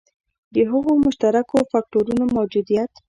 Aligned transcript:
د 0.53 0.55
هغو 0.71 0.91
مشترکو 1.05 1.57
فکټورونو 1.71 2.23
موجودیت. 2.35 2.91